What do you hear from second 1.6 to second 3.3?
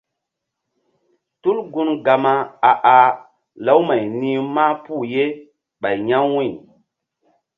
gun Gama a ah